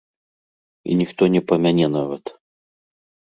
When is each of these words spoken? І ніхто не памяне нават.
І 0.93 0.95
ніхто 1.01 1.23
не 1.35 1.41
памяне 1.51 1.87
нават. 1.97 2.25